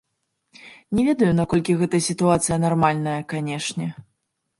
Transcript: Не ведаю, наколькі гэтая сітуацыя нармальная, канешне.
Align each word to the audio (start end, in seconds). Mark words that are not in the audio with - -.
Не 0.99 1.03
ведаю, 1.09 1.29
наколькі 1.41 1.75
гэтая 1.81 1.99
сітуацыя 2.05 2.57
нармальная, 2.65 3.15
канешне. 3.35 3.87